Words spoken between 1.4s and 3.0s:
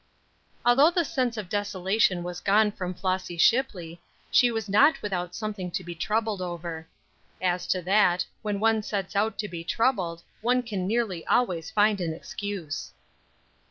desolation was gone from